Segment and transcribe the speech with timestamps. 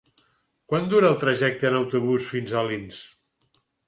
[0.71, 3.03] Quant dura el trajecte en autobús fins a Alins?